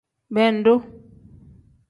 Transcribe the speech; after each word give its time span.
Bendu. 0.31 0.73